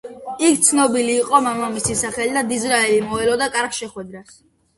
იქ 0.45 0.55
ცნობილი 0.67 1.11
იყო 1.23 1.41
მამამისის 1.47 2.01
სახელი 2.07 2.33
და 2.39 2.43
დიზრაელი 2.53 3.05
მოელოდა 3.13 3.51
კარგ 3.59 3.79
შეხვედრას. 3.83 4.35